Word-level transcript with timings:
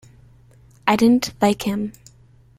I 0.87 0.95
didn't 0.95 1.31
like 1.43 1.61
him. 1.61 1.93